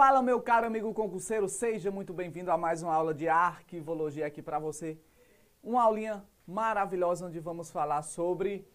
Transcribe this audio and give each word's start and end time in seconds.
Fala, 0.00 0.22
meu 0.22 0.40
caro 0.40 0.66
amigo 0.66 0.94
concurseiro, 0.94 1.46
seja 1.46 1.90
muito 1.90 2.14
bem-vindo 2.14 2.50
a 2.50 2.56
mais 2.56 2.82
uma 2.82 2.94
aula 2.94 3.12
de 3.12 3.28
arquivologia 3.28 4.26
aqui 4.26 4.40
para 4.40 4.58
você. 4.58 4.98
Uma 5.62 5.82
aulinha 5.82 6.24
maravilhosa 6.46 7.26
onde 7.26 7.38
vamos 7.38 7.70
falar 7.70 8.00
sobre 8.00 8.66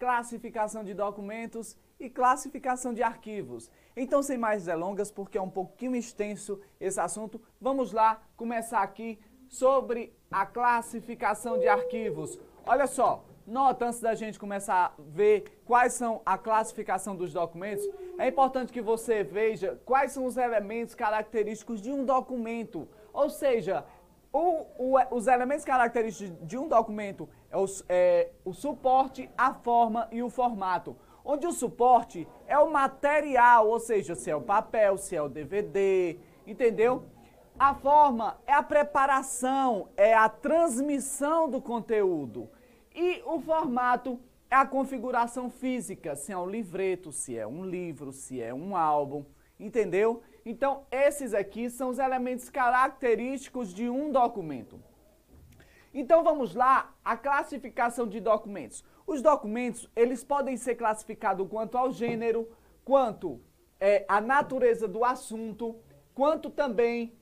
classificação 0.00 0.82
de 0.82 0.94
documentos 0.94 1.76
e 1.96 2.10
classificação 2.10 2.92
de 2.92 3.04
arquivos. 3.04 3.70
Então, 3.96 4.20
sem 4.20 4.36
mais 4.36 4.64
delongas, 4.64 5.12
porque 5.12 5.38
é 5.38 5.40
um 5.40 5.48
pouquinho 5.48 5.94
extenso 5.94 6.60
esse 6.80 6.98
assunto, 6.98 7.40
vamos 7.60 7.92
lá 7.92 8.20
começar 8.36 8.82
aqui 8.82 9.20
sobre 9.48 10.12
a 10.28 10.44
classificação 10.44 11.56
de 11.56 11.68
arquivos. 11.68 12.36
Olha 12.66 12.88
só, 12.88 13.24
nota 13.52 13.84
antes 13.84 14.00
da 14.00 14.14
gente 14.14 14.40
começar 14.40 14.86
a 14.86 14.92
ver 14.98 15.60
quais 15.66 15.92
são 15.92 16.22
a 16.24 16.38
classificação 16.38 17.14
dos 17.14 17.34
documentos, 17.34 17.86
é 18.18 18.28
importante 18.28 18.72
que 18.72 18.80
você 18.80 19.22
veja 19.22 19.78
quais 19.84 20.12
são 20.12 20.24
os 20.24 20.38
elementos 20.38 20.94
característicos 20.94 21.82
de 21.82 21.92
um 21.92 22.02
documento. 22.02 22.88
Ou 23.12 23.28
seja, 23.28 23.84
o, 24.32 24.64
o, 24.78 24.98
os 25.10 25.26
elementos 25.26 25.66
característicos 25.66 26.34
de 26.48 26.56
um 26.56 26.66
documento 26.66 27.28
é, 27.50 27.58
os, 27.58 27.84
é 27.90 28.30
o 28.42 28.54
suporte, 28.54 29.28
a 29.36 29.52
forma 29.52 30.08
e 30.10 30.22
o 30.22 30.30
formato. 30.30 30.96
Onde 31.22 31.46
o 31.46 31.52
suporte 31.52 32.26
é 32.46 32.58
o 32.58 32.72
material, 32.72 33.68
ou 33.68 33.78
seja, 33.78 34.14
se 34.14 34.30
é 34.30 34.34
o 34.34 34.40
papel, 34.40 34.96
se 34.96 35.14
é 35.14 35.20
o 35.20 35.28
DVD, 35.28 36.18
entendeu? 36.46 37.04
A 37.58 37.74
forma 37.74 38.38
é 38.46 38.54
a 38.54 38.62
preparação, 38.62 39.90
é 39.94 40.14
a 40.14 40.30
transmissão 40.30 41.50
do 41.50 41.60
conteúdo. 41.60 42.48
E 42.94 43.22
o 43.24 43.40
formato 43.40 44.20
é 44.50 44.54
a 44.54 44.66
configuração 44.66 45.48
física, 45.48 46.14
se 46.14 46.30
é 46.30 46.36
um 46.36 46.46
livreto, 46.46 47.10
se 47.10 47.36
é 47.36 47.46
um 47.46 47.64
livro, 47.64 48.12
se 48.12 48.40
é 48.40 48.52
um 48.52 48.76
álbum, 48.76 49.24
entendeu? 49.58 50.22
Então, 50.44 50.84
esses 50.90 51.32
aqui 51.32 51.70
são 51.70 51.88
os 51.88 51.98
elementos 51.98 52.50
característicos 52.50 53.72
de 53.72 53.88
um 53.88 54.12
documento. 54.12 54.78
Então, 55.94 56.22
vamos 56.22 56.54
lá, 56.54 56.94
a 57.04 57.16
classificação 57.16 58.06
de 58.06 58.20
documentos. 58.20 58.84
Os 59.06 59.22
documentos, 59.22 59.88
eles 59.96 60.22
podem 60.22 60.56
ser 60.56 60.74
classificados 60.74 61.48
quanto 61.48 61.78
ao 61.78 61.90
gênero, 61.90 62.48
quanto 62.84 63.40
é, 63.80 64.04
a 64.08 64.20
natureza 64.20 64.86
do 64.86 65.04
assunto, 65.04 65.76
quanto 66.14 66.50
também 66.50 67.16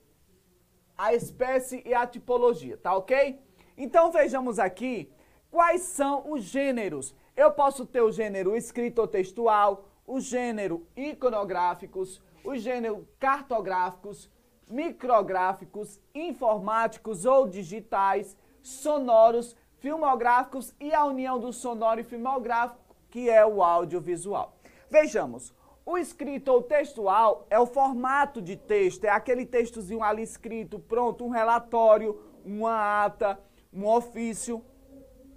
a 0.97 1.14
espécie 1.14 1.83
e 1.86 1.95
a 1.95 2.06
tipologia, 2.06 2.77
tá 2.77 2.95
ok? 2.97 3.41
Então, 3.77 4.11
vejamos 4.11 4.58
aqui 4.58 5.12
Quais 5.51 5.83
são 5.83 6.31
os 6.31 6.45
gêneros? 6.45 7.15
Eu 7.37 7.51
posso 7.51 7.84
ter 7.84 8.01
o 8.01 8.12
gênero 8.12 8.56
escrito 8.56 9.01
ou 9.01 9.09
textual, 9.09 9.84
o 10.07 10.20
gênero 10.20 10.87
iconográficos, 10.97 12.23
o 12.45 12.57
gênero 12.57 13.07
cartográficos, 13.19 14.31
micrográficos, 14.69 16.01
informáticos 16.15 17.25
ou 17.25 17.48
digitais, 17.48 18.37
sonoros, 18.62 19.57
filmográficos 19.81 20.73
e 20.79 20.95
a 20.95 21.05
união 21.05 21.41
do 21.41 21.53
sonoro 21.53 21.98
e 21.98 22.05
filmográfico, 22.05 22.95
que 23.11 23.29
é 23.29 23.45
o 23.45 23.61
audiovisual. 23.61 24.57
Vejamos, 24.89 25.53
o 25.85 25.98
escrito 25.98 26.53
ou 26.53 26.62
textual 26.62 27.47
é 27.51 27.59
o 27.59 27.67
formato 27.67 28.41
de 28.41 28.57
texto, 28.57 29.05
é 29.05 29.09
aquele 29.09 29.45
textozinho 29.45 30.05
ali 30.05 30.23
escrito, 30.23 30.79
pronto, 30.79 31.25
um 31.25 31.31
relatório, 31.31 32.20
uma 32.45 33.05
ata, 33.05 33.41
um 33.73 33.87
ofício, 33.87 34.64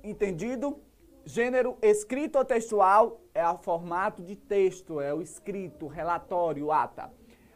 entendido? 0.04 0.80
Gênero 1.26 1.78
escrito 1.82 2.38
ou 2.38 2.44
textual 2.44 3.22
é 3.34 3.48
o 3.48 3.58
formato 3.58 4.22
de 4.22 4.36
texto, 4.36 5.00
é 5.00 5.14
o 5.14 5.22
escrito, 5.22 5.88
relatório, 5.88 6.72
ata. 6.72 7.12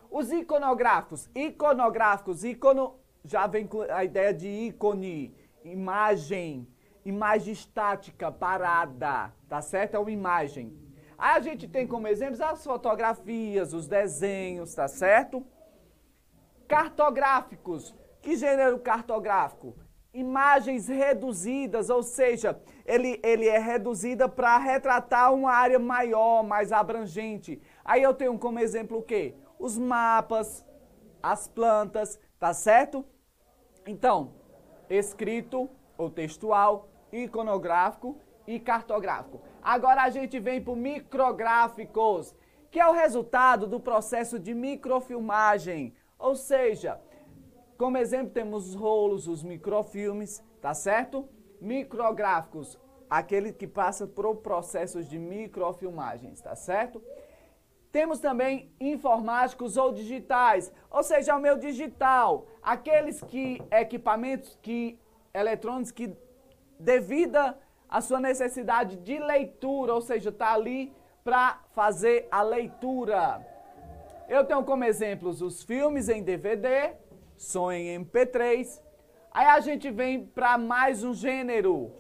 Os 0.10 0.32
iconográficos, 0.32 1.30
iconográficos, 1.36 2.46
icono 2.46 2.96
já 3.26 3.46
vem 3.46 3.68
com 3.68 3.82
a 3.82 4.06
ideia 4.06 4.34
de 4.34 4.48
ícone, 4.48 5.36
imagem, 5.66 6.66
imagem 7.04 7.52
estática, 7.52 8.32
parada, 8.32 9.34
tá 9.50 9.62
certo? 9.62 9.96
É 9.96 10.00
uma 10.00 10.12
imagem. 10.12 10.74
Aí 11.18 11.38
a 11.38 11.42
gente 11.42 11.68
tem 11.68 11.86
como 11.86 12.08
exemplos 12.08 12.40
as 12.40 12.64
fotografias, 12.64 13.74
os 13.74 13.86
desenhos, 13.86 14.74
tá 14.74 14.88
certo? 14.88 15.46
Cartográficos. 16.68 17.94
Que 18.22 18.36
gênero 18.38 18.80
cartográfico? 18.80 19.76
Imagens 20.14 20.88
reduzidas, 20.88 21.90
ou 21.90 22.02
seja, 22.02 22.60
ele, 22.86 23.20
ele 23.24 23.48
é 23.48 23.60
reduzida 23.60 24.28
para 24.28 24.58
retratar 24.58 25.34
uma 25.34 25.52
área 25.52 25.80
maior, 25.80 26.44
mais 26.44 26.72
abrangente. 26.72 27.62
Aí 27.84 28.02
eu 28.02 28.14
tenho 28.14 28.38
como 28.38 28.60
exemplo 28.60 28.98
o 29.00 29.04
quê? 29.04 29.36
Os 29.60 29.78
mapas, 29.78 30.66
as 31.22 31.48
plantas, 31.48 32.20
tá 32.40 32.54
certo? 32.54 33.06
Então, 33.86 34.34
escrito 34.90 35.70
ou 35.98 36.10
textual, 36.10 36.90
iconográfico 37.12 38.18
e 38.46 38.60
cartográfico. 38.60 39.42
Agora 39.62 40.04
a 40.04 40.10
gente 40.10 40.40
vem 40.40 40.62
para 40.62 40.76
micrográficos, 40.76 42.36
que 42.72 42.80
é 42.80 42.88
o 42.88 42.94
resultado 42.94 43.68
do 43.68 43.80
processo 43.80 44.40
de 44.40 44.54
microfilmagem, 44.54 45.94
ou 46.18 46.36
seja, 46.36 47.00
como 47.78 47.98
exemplo, 47.98 48.34
temos 48.34 48.70
os 48.70 48.76
rolos, 48.76 49.28
os 49.28 49.44
microfilmes, 49.44 50.44
tá 50.62 50.74
certo? 50.74 51.28
Micrográficos, 51.62 52.80
aquele 53.10 53.54
que 53.54 53.68
passa 53.68 54.08
por 54.08 54.36
processos 54.38 55.08
de 55.08 55.20
microfilmagens, 55.20 56.42
tá 56.42 56.56
certo? 56.56 57.02
Temos 57.92 58.20
também 58.20 58.72
informáticos 58.80 59.78
ou 59.78 59.92
digitais, 59.92 60.72
ou 60.90 61.04
seja, 61.04 61.36
o 61.36 61.40
meu 61.40 61.58
digital, 61.58 62.48
aqueles 62.62 63.22
que 63.22 63.62
equipamentos 63.72 64.58
que 64.62 65.00
eletrônicos 65.34 65.92
que 65.92 66.16
devido 66.80 67.38
à 67.90 68.02
sua 68.02 68.20
necessidade 68.20 68.98
de 68.98 69.18
leitura, 69.20 69.94
ou 69.94 70.02
seja, 70.02 70.32
tá 70.32 70.54
ali 70.54 70.94
para 71.24 71.60
fazer 71.74 72.28
a 72.32 72.42
leitura. 72.42 73.46
Eu 74.28 74.44
tenho 74.46 74.64
como 74.64 74.84
exemplos 74.84 75.42
os 75.42 75.64
filmes 75.64 76.10
em 76.10 76.22
DVD, 76.22 76.94
som 77.38 77.72
em 77.72 78.04
MP3. 78.04 78.82
Aí 79.32 79.46
a 79.46 79.60
gente 79.60 79.92
vem 79.92 80.26
para 80.26 80.58
mais 80.58 81.04
um 81.04 81.14
gênero, 81.14 81.92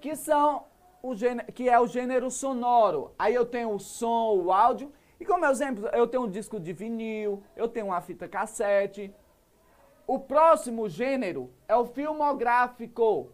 que 0.00 0.14
são 0.14 0.66
o 1.02 1.14
gênero, 1.14 1.50
que 1.52 1.68
é 1.68 1.80
o 1.80 1.86
gênero 1.86 2.30
sonoro. 2.30 3.12
Aí 3.18 3.34
eu 3.34 3.46
tenho 3.46 3.70
o 3.72 3.80
som, 3.80 4.36
o 4.36 4.52
áudio, 4.52 4.92
e 5.18 5.24
como 5.24 5.46
exemplo, 5.46 5.88
eu 5.88 6.06
tenho 6.06 6.24
um 6.24 6.30
disco 6.30 6.60
de 6.60 6.72
vinil, 6.72 7.42
eu 7.56 7.66
tenho 7.66 7.86
uma 7.86 8.00
fita 8.00 8.28
cassete. 8.28 9.14
O 10.06 10.18
próximo 10.18 10.88
gênero 10.88 11.50
é 11.66 11.74
o 11.74 11.86
filmográfico, 11.86 13.32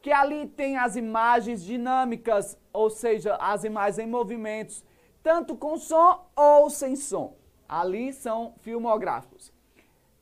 que 0.00 0.12
ali 0.12 0.46
tem 0.46 0.76
as 0.76 0.94
imagens 0.94 1.64
dinâmicas, 1.64 2.56
ou 2.72 2.88
seja, 2.88 3.34
as 3.36 3.64
imagens 3.64 3.98
em 3.98 4.06
movimentos, 4.08 4.84
tanto 5.22 5.56
com 5.56 5.76
som 5.76 6.24
ou 6.36 6.70
sem 6.70 6.94
som. 6.94 7.36
Ali 7.68 8.12
são 8.12 8.54
filmográficos. 8.60 9.52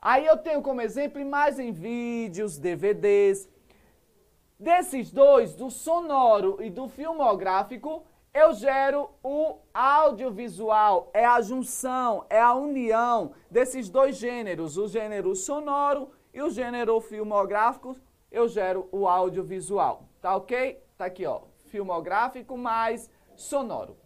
Aí 0.03 0.25
eu 0.25 0.38
tenho 0.38 0.62
como 0.62 0.81
exemplo 0.81 1.21
imagens 1.21 1.77
vídeos, 1.77 2.59
DVDs. 2.59 3.49
Desses 4.59 5.11
dois, 5.11 5.55
do 5.55 5.71
sonoro 5.71 6.59
e 6.61 6.71
do 6.71 6.88
filmográfico, 6.88 8.05
eu 8.33 8.55
gero 8.55 9.10
o 9.22 9.59
audiovisual. 9.75 11.10
É 11.12 11.25
a 11.25 11.41
junção, 11.41 12.25
é 12.31 12.41
a 12.41 12.55
união 12.55 13.33
desses 13.50 13.89
dois 13.89 14.16
gêneros, 14.16 14.78
o 14.78 14.89
gênero 14.89 15.34
sonoro 15.34 16.10
e 16.33 16.41
o 16.41 16.50
gênero 16.50 17.00
filmográfico, 17.00 17.97
eu 18.31 18.49
gero 18.49 18.89
o 18.93 19.06
audiovisual. 19.06 20.04
Tá 20.21 20.36
ok? 20.36 20.83
Tá 20.97 21.07
aqui, 21.07 21.27
ó. 21.27 21.42
Filmográfico 21.66 22.57
mais 22.57 23.10
sonoro. 23.36 23.97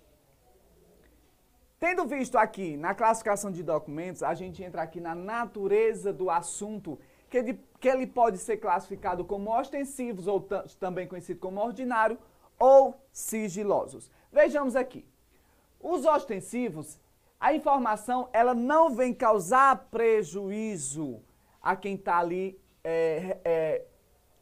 Tendo 1.85 2.07
visto 2.07 2.39
aqui 2.39 2.79
na 2.79 2.95
classificação 2.95 3.51
de 3.51 3.63
documentos, 3.63 4.23
a 4.23 4.33
gente 4.33 4.63
entra 4.63 4.81
aqui 4.81 5.03
na 5.03 5.15
natureza 5.15 6.15
do 6.15 6.31
assunto, 6.31 6.99
que 7.29 7.37
ele, 7.37 7.61
que 7.79 7.87
ele 7.87 8.07
pode 8.07 8.39
ser 8.39 8.57
classificado 8.57 9.23
como 9.23 9.55
ostensivos, 9.55 10.27
ou 10.27 10.41
também 10.81 11.07
conhecido 11.07 11.39
como 11.41 11.61
ordinário, 11.61 12.17
ou 12.59 12.99
sigilosos. 13.13 14.11
Vejamos 14.33 14.77
aqui. 14.77 15.07
Os 15.79 16.07
ostensivos, 16.07 16.99
a 17.39 17.53
informação, 17.53 18.31
ela 18.33 18.55
não 18.55 18.95
vem 18.95 19.13
causar 19.13 19.77
prejuízo 19.91 21.21
a 21.61 21.77
quem 21.77 21.97
está 21.97 22.17
ali 22.17 22.59
é, 22.83 23.37
é, 23.45 23.85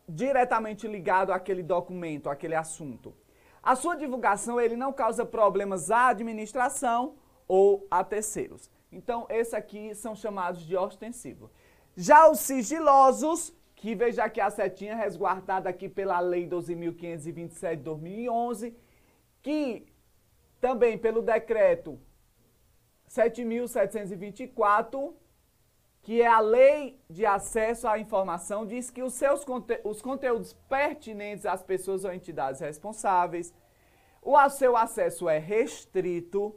diretamente 0.08 0.86
ligado 0.86 1.32
àquele 1.32 1.64
documento, 1.64 2.30
àquele 2.30 2.54
assunto. 2.54 3.12
A 3.60 3.74
sua 3.74 3.96
divulgação, 3.96 4.60
ele 4.60 4.76
não 4.76 4.92
causa 4.92 5.26
problemas 5.26 5.90
à 5.90 6.06
administração 6.06 7.16
ou 7.46 7.86
a 7.90 8.04
terceiros. 8.04 8.70
Então, 8.90 9.26
esses 9.30 9.54
aqui 9.54 9.94
são 9.94 10.14
chamados 10.14 10.62
de 10.62 10.76
ostensivos. 10.76 11.50
Já 11.96 12.28
os 12.28 12.40
sigilosos, 12.40 13.54
que 13.74 13.94
veja 13.94 14.24
aqui 14.24 14.40
a 14.40 14.50
setinha 14.50 14.94
resguardada 14.94 15.68
aqui 15.68 15.88
pela 15.88 16.20
Lei 16.20 16.48
12.527 16.48 17.76
de 17.76 17.82
2011, 17.82 18.76
que 19.42 19.86
também 20.60 20.96
pelo 20.96 21.22
decreto 21.22 21.98
7.724, 23.08 25.12
que 26.00 26.22
é 26.22 26.26
a 26.26 26.40
Lei 26.40 27.00
de 27.08 27.26
Acesso 27.26 27.88
à 27.88 27.98
Informação, 27.98 28.66
diz 28.66 28.90
que 28.90 29.02
os 29.02 29.14
seus 29.14 29.44
conte 29.44 29.80
os 29.84 30.00
conteúdos 30.00 30.52
pertinentes 30.68 31.46
às 31.46 31.62
pessoas 31.62 32.04
ou 32.04 32.12
entidades 32.12 32.60
responsáveis, 32.60 33.52
o 34.22 34.36
seu 34.50 34.76
acesso 34.76 35.28
é 35.28 35.38
restrito 35.38 36.56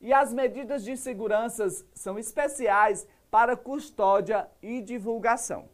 e 0.00 0.12
as 0.12 0.32
medidas 0.32 0.84
de 0.84 0.96
segurança 0.96 1.68
são 1.94 2.18
especiais 2.18 3.06
para 3.30 3.56
custódia 3.56 4.48
e 4.62 4.80
divulgação. 4.80 5.68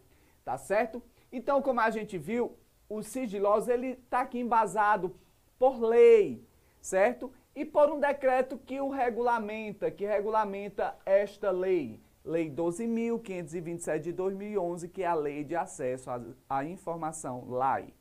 Tá 0.44 0.58
certo? 0.58 1.02
Então, 1.30 1.62
como 1.62 1.80
a 1.80 1.90
gente 1.90 2.18
viu, 2.18 2.56
o 2.88 3.02
sigiloso 3.02 3.70
ele 3.70 3.88
está 3.88 4.20
aqui 4.20 4.38
embasado 4.38 5.14
por 5.58 5.80
lei, 5.80 6.46
certo? 6.80 7.32
E 7.54 7.64
por 7.64 7.90
um 7.90 7.98
decreto 7.98 8.58
que 8.58 8.80
o 8.80 8.88
regulamenta, 8.88 9.90
que 9.90 10.04
regulamenta 10.04 10.96
esta 11.04 11.50
lei, 11.50 12.00
Lei 12.26 12.50
12.527 12.50 14.00
de 14.00 14.12
2011, 14.12 14.88
que 14.88 15.04
é 15.04 15.06
a 15.06 15.14
Lei 15.14 15.44
de 15.44 15.54
Acesso 15.54 16.10
à, 16.50 16.64
Informação, 16.64 17.48
LAI. 17.48 17.94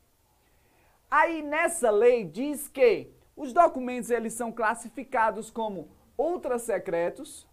Aí 1.08 1.42
nessa 1.42 1.90
lei 1.90 2.24
diz 2.24 2.66
que 2.66 3.12
os 3.36 3.52
documentos 3.52 4.10
eles 4.10 4.32
são 4.32 4.50
classificados 4.50 5.48
como 5.48 5.88
ultra 6.18 6.58
secretos, 6.58 7.48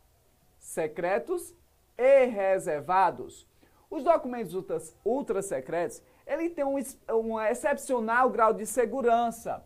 secretos 0.57 1.53
e 1.97 2.25
reservados. 2.25 3.47
Os 3.89 4.03
documentos 4.03 4.53
ultra, 4.53 4.77
ultra 5.05 5.41
secretos, 5.41 6.01
ele 6.25 6.49
tem 6.49 6.63
um, 6.63 6.75
um 7.11 7.39
excepcional 7.39 8.29
grau 8.29 8.53
de 8.53 8.65
segurança 8.65 9.63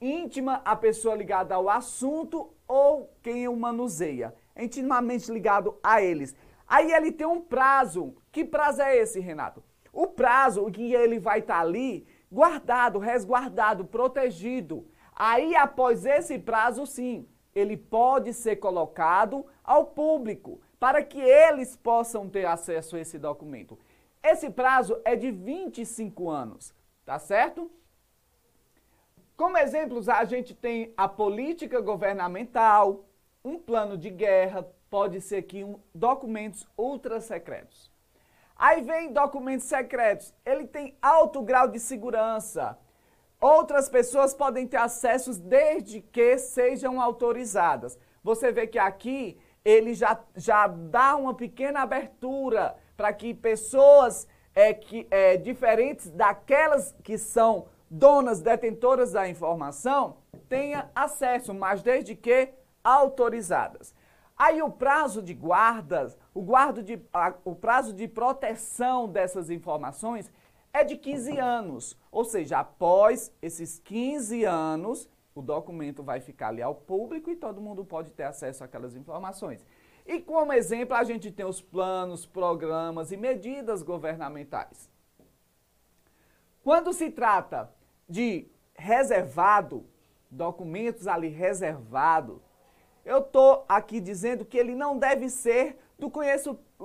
íntima 0.00 0.60
à 0.64 0.76
pessoa 0.76 1.14
ligada 1.14 1.54
ao 1.54 1.68
assunto 1.68 2.52
ou 2.68 3.12
quem 3.22 3.48
o 3.48 3.56
manuseia, 3.56 4.34
intimamente 4.56 5.30
ligado 5.30 5.78
a 5.82 6.02
eles. 6.02 6.34
Aí 6.66 6.92
ele 6.92 7.12
tem 7.12 7.26
um 7.26 7.40
prazo. 7.40 8.14
Que 8.30 8.44
prazo 8.44 8.82
é 8.82 8.96
esse, 8.96 9.20
Renato? 9.20 9.62
O 9.92 10.08
prazo 10.08 10.70
que 10.70 10.92
ele 10.92 11.18
vai 11.18 11.38
estar 11.40 11.56
tá 11.56 11.60
ali 11.60 12.06
guardado, 12.30 12.98
resguardado, 12.98 13.84
protegido. 13.84 14.86
Aí 15.14 15.54
após 15.54 16.04
esse 16.04 16.38
prazo, 16.38 16.84
sim, 16.86 17.28
ele 17.54 17.76
pode 17.76 18.32
ser 18.32 18.56
colocado 18.56 19.46
ao 19.62 19.86
público 19.86 20.60
para 20.78 21.02
que 21.02 21.20
eles 21.20 21.76
possam 21.76 22.28
ter 22.28 22.46
acesso 22.46 22.96
a 22.96 23.00
esse 23.00 23.18
documento. 23.18 23.78
Esse 24.22 24.50
prazo 24.50 25.00
é 25.04 25.14
de 25.14 25.30
25 25.30 26.30
anos, 26.30 26.74
tá 27.04 27.18
certo? 27.18 27.70
Como 29.36 29.58
exemplos, 29.58 30.08
a 30.08 30.24
gente 30.24 30.54
tem 30.54 30.92
a 30.96 31.08
política 31.08 31.80
governamental, 31.80 33.04
um 33.44 33.58
plano 33.58 33.98
de 33.98 34.08
guerra, 34.08 34.66
pode 34.88 35.20
ser 35.20 35.36
aqui 35.36 35.64
um, 35.64 35.78
documentos 35.94 36.66
ultra 36.78 37.20
secretos. 37.20 37.90
Aí 38.56 38.80
vem 38.82 39.12
documentos 39.12 39.66
secretos, 39.66 40.32
ele 40.46 40.66
tem 40.66 40.96
alto 41.02 41.42
grau 41.42 41.66
de 41.66 41.80
segurança. 41.80 42.78
Outras 43.44 43.90
pessoas 43.90 44.32
podem 44.32 44.66
ter 44.66 44.78
acessos 44.78 45.38
desde 45.38 46.00
que 46.00 46.38
sejam 46.38 46.98
autorizadas. 46.98 47.98
Você 48.22 48.50
vê 48.50 48.66
que 48.66 48.78
aqui 48.78 49.38
ele 49.62 49.92
já, 49.92 50.18
já 50.34 50.66
dá 50.66 51.14
uma 51.14 51.34
pequena 51.34 51.82
abertura 51.82 52.74
para 52.96 53.12
que 53.12 53.34
pessoas 53.34 54.26
é, 54.54 54.72
que, 54.72 55.06
é, 55.10 55.36
diferentes 55.36 56.08
daquelas 56.08 56.96
que 57.04 57.18
são 57.18 57.66
donas, 57.90 58.40
detentoras 58.40 59.12
da 59.12 59.28
informação, 59.28 60.16
tenha 60.48 60.90
acesso, 60.94 61.52
mas 61.52 61.82
desde 61.82 62.16
que 62.16 62.48
autorizadas. 62.82 63.94
Aí 64.38 64.62
o 64.62 64.70
prazo 64.70 65.20
de 65.20 65.34
guardas, 65.34 66.16
o, 66.32 66.40
guardo 66.40 66.82
de, 66.82 66.98
a, 67.12 67.34
o 67.44 67.54
prazo 67.54 67.92
de 67.92 68.08
proteção 68.08 69.06
dessas 69.06 69.50
informações 69.50 70.32
é 70.74 70.82
de 70.82 70.96
15 70.96 71.38
anos. 71.38 71.96
Ou 72.10 72.24
seja, 72.24 72.58
após 72.58 73.32
esses 73.40 73.78
15 73.78 74.44
anos, 74.44 75.08
o 75.32 75.40
documento 75.40 76.02
vai 76.02 76.20
ficar 76.20 76.48
ali 76.48 76.60
ao 76.60 76.74
público 76.74 77.30
e 77.30 77.36
todo 77.36 77.60
mundo 77.60 77.84
pode 77.84 78.10
ter 78.10 78.24
acesso 78.24 78.64
àquelas 78.64 78.96
informações. 78.96 79.64
E 80.04 80.20
como 80.20 80.52
exemplo, 80.52 80.94
a 80.96 81.04
gente 81.04 81.30
tem 81.30 81.46
os 81.46 81.62
planos, 81.62 82.26
programas 82.26 83.12
e 83.12 83.16
medidas 83.16 83.82
governamentais. 83.82 84.90
Quando 86.62 86.92
se 86.92 87.10
trata 87.10 87.72
de 88.08 88.48
reservado, 88.74 89.86
documentos 90.30 91.06
ali 91.06 91.28
reservados, 91.28 92.40
eu 93.04 93.18
estou 93.18 93.64
aqui 93.68 94.00
dizendo 94.00 94.44
que 94.44 94.58
ele 94.58 94.74
não 94.74 94.98
deve 94.98 95.28
ser 95.28 95.78
do, 95.98 96.10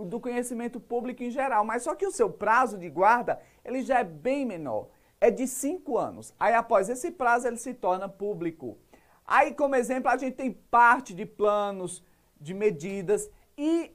do 0.06 0.20
conhecimento 0.20 0.80
público 0.80 1.24
em 1.24 1.32
geral, 1.32 1.64
mas 1.66 1.84
só 1.84 1.96
que 1.96 2.06
o 2.06 2.12
seu 2.12 2.30
prazo 2.30 2.78
de 2.78 2.90
guarda 2.90 3.40
ele 3.64 3.82
já 3.82 4.00
é 4.00 4.04
bem 4.04 4.46
menor, 4.46 4.90
é 5.20 5.30
de 5.30 5.48
cinco 5.48 5.98
anos. 5.98 6.34
Aí 6.40 6.54
após 6.54 6.90
esse 6.90 7.12
prazo 7.12 7.48
ele 7.48 7.58
se 7.58 7.74
torna 7.74 8.08
público. 8.08 8.78
Aí 9.26 9.54
como 9.54 9.76
exemplo 9.76 10.10
a 10.10 10.18
gente 10.18 10.36
tem 10.36 10.52
parte 10.52 11.14
de 11.14 11.26
planos, 11.26 12.04
de 12.40 12.54
medidas 12.54 13.30
e 13.58 13.92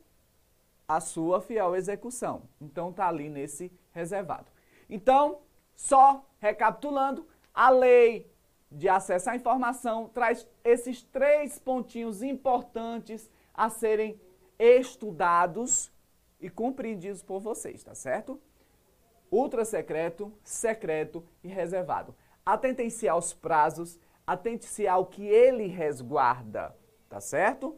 a 0.87 1.01
sua 1.01 1.41
fiel 1.41 1.75
execução. 1.75 2.43
Então 2.61 2.91
está 2.91 3.09
ali 3.09 3.29
nesse 3.29 3.73
reservado. 3.93 4.47
Então, 4.89 5.41
só 5.75 6.25
recapitulando, 6.39 7.27
a 7.53 7.71
lei 7.71 8.31
de 8.71 8.89
acesso 8.89 9.31
à 9.31 9.37
informação 9.37 10.09
traz 10.09 10.47
esses 10.63 11.03
três 11.03 11.59
pontinhos 11.59 12.23
importantes 12.23 13.31
a 13.55 13.71
serem 13.71 14.21
estudados 14.59 15.93
e 16.45 16.51
compreendidos 16.51 17.23
por 17.23 17.41
vocês, 17.41 17.83
tá 17.83 17.95
certo? 17.95 18.39
Ultra 19.31 19.65
secreto, 19.65 20.31
secreto 20.45 21.25
e 21.43 21.49
reservado. 21.49 22.15
Atentem-se 22.45 23.09
aos 23.09 23.33
prazos, 23.33 23.99
atente-se 24.27 24.87
ao 24.87 25.07
que 25.07 25.27
ele 25.27 25.67
resguarda, 25.69 26.77
tá 27.09 27.19
certo? 27.19 27.75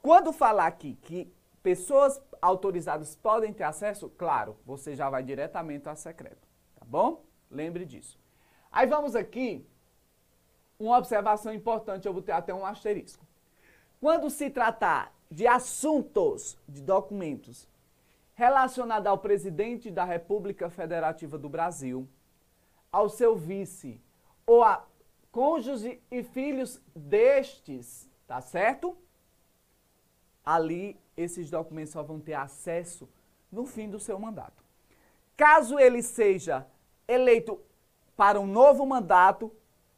Quando 0.00 0.32
falar 0.32 0.66
aqui 0.68 0.94
que 1.02 1.34
pessoas 1.64 2.22
autorizadas 2.40 3.16
podem 3.16 3.52
ter 3.52 3.64
acesso, 3.64 4.08
claro, 4.10 4.56
você 4.64 4.94
já 4.94 5.10
vai 5.10 5.24
diretamente 5.24 5.88
ao 5.88 5.96
secreto, 5.96 6.46
tá 6.76 6.86
bom? 6.86 7.24
Lembre 7.50 7.84
disso. 7.84 8.20
Aí 8.70 8.86
vamos 8.86 9.16
aqui, 9.16 9.66
uma 10.78 10.96
observação 10.96 11.52
importante, 11.52 12.06
eu 12.06 12.12
vou 12.12 12.22
ter 12.22 12.30
até 12.30 12.54
um 12.54 12.64
asterisco. 12.64 13.26
Quando 14.00 14.30
se 14.30 14.48
tratar 14.48 15.12
de 15.28 15.44
assuntos, 15.48 16.56
de 16.68 16.80
documentos, 16.80 17.68
relacionados 18.40 19.06
ao 19.06 19.18
presidente 19.18 19.90
da 19.90 20.04
República 20.04 20.70
Federativa 20.70 21.36
do 21.36 21.48
Brasil, 21.48 22.08
ao 22.90 23.08
seu 23.08 23.36
vice 23.36 24.00
ou 24.46 24.62
a 24.62 24.86
cônjuge 25.30 26.02
e 26.10 26.22
filhos 26.22 26.82
destes, 26.94 28.10
tá 28.26 28.40
certo? 28.40 28.96
ali 30.44 30.98
esses 31.16 31.50
documentos 31.50 31.92
só 31.92 32.02
vão 32.02 32.18
ter 32.18 32.34
acesso 32.34 33.08
no 33.52 33.66
fim 33.66 33.90
do 33.90 34.00
seu 34.00 34.18
mandato. 34.18 34.64
Caso 35.36 35.78
ele 35.78 36.02
seja 36.02 36.66
eleito 37.06 37.60
para 38.16 38.40
um 38.40 38.46
novo 38.46 38.84
mandato, 38.86 39.54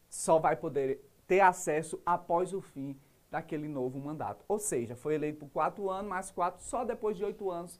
só 0.09 0.37
vai 0.37 0.55
poder 0.55 1.03
ter 1.27 1.39
acesso 1.39 2.01
após 2.05 2.53
o 2.53 2.61
fim 2.61 2.99
daquele 3.31 3.67
novo 3.67 3.99
mandato. 3.99 4.43
Ou 4.47 4.59
seja, 4.59 4.95
foi 4.95 5.15
eleito 5.15 5.39
por 5.39 5.49
quatro 5.49 5.89
anos, 5.89 6.09
mais 6.09 6.29
quatro, 6.29 6.61
só 6.61 6.83
depois 6.83 7.17
de 7.17 7.25
oito 7.25 7.49
anos, 7.49 7.79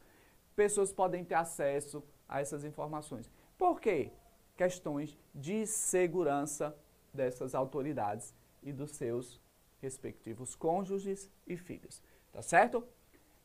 pessoas 0.53 0.93
podem 0.93 1.23
ter 1.25 1.35
acesso 1.35 2.03
a 2.27 2.39
essas 2.39 2.63
informações. 2.63 3.29
Por 3.57 3.79
quê? 3.79 4.11
Questões 4.55 5.17
de 5.33 5.65
segurança 5.65 6.75
dessas 7.13 7.53
autoridades 7.53 8.33
e 8.61 8.71
dos 8.71 8.91
seus 8.91 9.41
respectivos 9.81 10.55
cônjuges 10.55 11.29
e 11.45 11.57
filhos. 11.57 12.01
Tá 12.31 12.41
certo? 12.41 12.87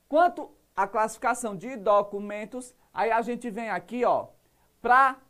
Quanto 0.09 0.51
à 0.75 0.87
classificação 0.87 1.57
de 1.57 1.77
documentos, 1.77 2.75
aí 2.95 3.11
a 3.11 3.21
gente 3.21 3.51
vem 3.51 3.69
aqui, 3.69 4.05
ó, 4.05 4.29
para 4.81 5.21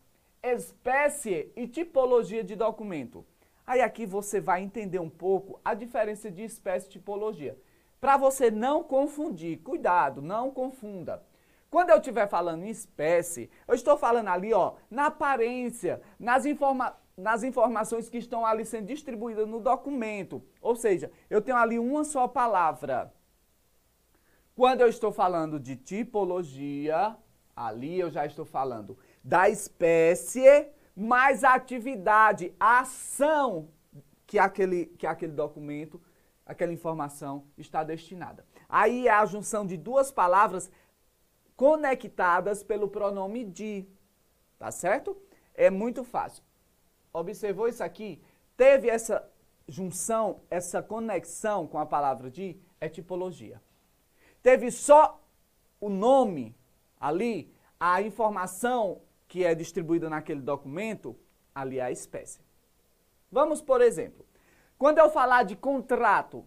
espécie 0.43 1.51
e 1.57 1.67
tipologia 1.67 2.45
de 2.45 2.55
documento. 2.55 3.25
Aí 3.67 3.81
aqui 3.81 4.07
você 4.07 4.41
vai 4.41 4.63
entender 4.63 4.99
um 4.99 5.11
pouco 5.11 5.61
a 5.65 5.75
diferença 5.75 6.31
de 6.31 6.43
espécie 6.43 6.87
e 6.87 6.91
tipologia. 6.91 7.59
Para 8.01 8.17
você 8.17 8.51
não 8.51 8.85
confundir, 8.85 9.59
cuidado, 9.59 10.23
não 10.23 10.51
confunda. 10.51 11.23
Quando 11.71 11.91
eu 11.91 11.99
estiver 11.99 12.29
falando 12.29 12.65
em 12.65 12.71
espécie, 12.71 13.51
eu 13.67 13.75
estou 13.75 13.97
falando 13.97 14.29
ali, 14.29 14.55
ó, 14.55 14.75
na 14.91 15.07
aparência, 15.07 16.01
nas, 16.19 16.47
informa 16.47 16.97
nas 17.17 17.43
informações 17.43 18.09
que 18.09 18.17
estão 18.17 18.47
ali 18.47 18.65
sendo 18.65 18.87
distribuídas 18.87 19.47
no 19.47 19.59
documento. 19.59 20.43
Ou 20.63 20.77
seja, 20.77 21.11
eu 21.29 21.43
tenho 21.43 21.57
ali 21.57 21.79
uma 21.79 22.05
só 22.05 22.29
palavra. 22.29 23.13
Quando 24.55 24.81
eu 24.81 24.89
estou 24.89 25.13
falando 25.13 25.59
de 25.59 25.77
tipologia, 25.77 27.17
ali 27.57 27.99
eu 27.99 28.09
já 28.09 28.25
estou 28.25 28.45
falando 28.45 28.97
da 29.23 29.49
espécie 29.49 30.69
mais 30.97 31.45
a 31.45 31.55
atividade, 31.55 32.55
a 32.59 32.81
ação 32.81 33.69
que 34.27 34.39
aquele, 34.39 34.87
que 34.87 35.07
aquele 35.07 35.33
documento 35.33 36.01
aquela 36.49 36.73
informação 36.73 37.45
está 37.59 37.85
destinada. 37.85 38.45
Aí 38.69 39.07
é 39.07 39.11
a 39.11 39.27
junção 39.27 39.67
de 39.67 39.77
duas 39.77 40.11
palavras 40.11 40.71
conectadas 41.59 42.63
pelo 42.63 42.87
pronome 42.87 43.45
de, 43.45 43.85
tá 44.61 44.71
certo? 44.71 45.21
É 45.53 45.69
muito 45.69 46.05
fácil. 46.05 46.45
Observou 47.13 47.67
isso 47.67 47.83
aqui? 47.83 48.23
Teve 48.57 48.89
essa 48.89 49.29
junção, 49.67 50.41
essa 50.49 50.81
conexão 50.81 51.67
com 51.67 51.77
a 51.77 51.85
palavra 51.85 52.31
de, 52.31 52.57
é 52.81 52.89
tipologia. 52.89 53.61
Teve 54.41 54.71
só 54.71 55.21
o 55.81 55.89
nome 55.89 56.57
ali, 57.01 57.53
a 57.79 58.01
informação 58.03 59.03
que 59.27 59.45
é 59.45 59.53
distribuída 59.53 60.09
naquele 60.09 60.41
documento, 60.41 61.19
ali 61.53 61.81
é 61.81 61.83
a 61.83 61.91
espécie. 61.91 62.41
Vamos, 63.33 63.61
por 63.61 63.81
exemplo, 63.81 64.25
quando 64.79 64.99
eu 64.99 65.11
falar 65.11 65.43
de 65.43 65.57
contrato, 65.57 66.45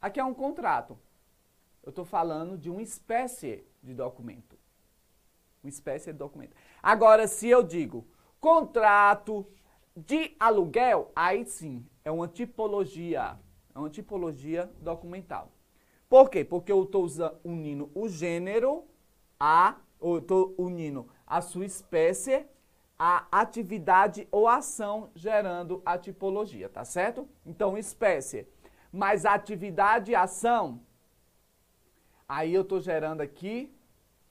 aqui 0.00 0.18
é 0.18 0.24
um 0.24 0.34
contrato. 0.34 0.98
Eu 1.82 1.90
estou 1.90 2.04
falando 2.04 2.56
de 2.56 2.70
uma 2.70 2.82
espécie 2.82 3.64
de 3.82 3.94
documento. 3.94 4.58
Uma 5.62 5.70
espécie 5.70 6.12
de 6.12 6.18
documento. 6.18 6.54
Agora, 6.82 7.26
se 7.26 7.48
eu 7.48 7.62
digo 7.62 8.06
contrato 8.40 9.46
de 9.96 10.36
aluguel, 10.38 11.10
aí 11.14 11.44
sim, 11.44 11.84
é 12.04 12.10
uma 12.10 12.28
tipologia. 12.28 13.38
É 13.74 13.78
uma 13.78 13.90
tipologia 13.90 14.70
documental. 14.80 15.52
Por 16.08 16.30
quê? 16.30 16.44
Porque 16.44 16.72
eu 16.72 16.84
estou 16.84 17.06
unindo 17.44 17.90
o 17.94 18.08
gênero 18.08 18.84
a, 19.38 19.76
ou 20.00 20.18
estou 20.18 20.54
unindo 20.58 21.08
a 21.26 21.40
sua 21.40 21.66
espécie 21.66 22.46
a 22.98 23.26
atividade 23.30 24.26
ou 24.30 24.48
ação 24.48 25.10
gerando 25.14 25.80
a 25.86 25.96
tipologia, 25.96 26.68
tá 26.68 26.84
certo? 26.84 27.28
Então, 27.46 27.78
espécie 27.78 28.46
mais 28.90 29.24
atividade 29.24 30.10
e 30.10 30.14
ação, 30.14 30.80
aí 32.28 32.52
eu 32.52 32.62
estou 32.62 32.80
gerando 32.80 33.22
aqui 33.22 33.74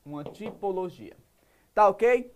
uma 0.06 0.24
tipologia. 0.24 1.18
Tá 1.74 1.90
ok? 1.90 2.34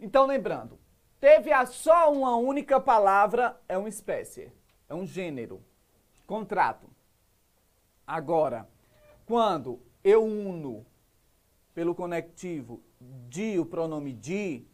Então, 0.00 0.26
lembrando, 0.26 0.78
teve 1.20 1.52
a 1.52 1.64
só 1.66 2.12
uma 2.12 2.36
única 2.36 2.80
palavra, 2.80 3.60
é 3.68 3.78
uma 3.78 3.88
espécie, 3.88 4.52
é 4.88 4.94
um 4.94 5.06
gênero, 5.06 5.62
contrato. 6.26 6.90
Agora, 8.06 8.68
quando 9.24 9.80
eu 10.02 10.24
uno 10.24 10.84
pelo 11.72 11.94
conectivo 11.94 12.82
de, 13.28 13.58
o 13.58 13.64
pronome 13.64 14.12
de, 14.12 14.66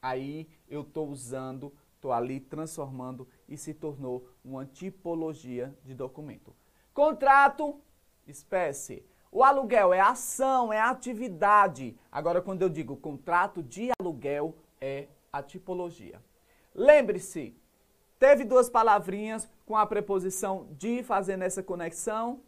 aí 0.00 0.48
eu 0.68 0.82
estou 0.82 1.08
usando, 1.08 1.72
estou 1.94 2.12
ali 2.12 2.38
transformando 2.38 3.26
e 3.48 3.56
se 3.56 3.72
tornou 3.72 4.28
uma 4.44 4.66
tipologia 4.66 5.76
de 5.82 5.94
documento. 5.94 6.54
Contrato, 6.92 7.80
espécie. 8.26 9.04
O 9.34 9.42
aluguel 9.42 9.92
é 9.92 9.98
ação, 9.98 10.72
é 10.72 10.78
atividade. 10.80 11.98
Agora, 12.12 12.40
quando 12.40 12.62
eu 12.62 12.68
digo 12.68 12.96
contrato 12.96 13.64
de 13.64 13.90
aluguel, 13.98 14.54
é 14.80 15.08
a 15.32 15.42
tipologia. 15.42 16.22
Lembre-se, 16.72 17.52
teve 18.16 18.44
duas 18.44 18.70
palavrinhas 18.70 19.50
com 19.66 19.76
a 19.76 19.84
preposição 19.84 20.68
de 20.78 21.02
fazendo 21.02 21.42
essa 21.42 21.64
conexão, 21.64 22.44